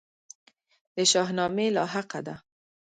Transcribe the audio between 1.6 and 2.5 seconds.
لاحقه ده.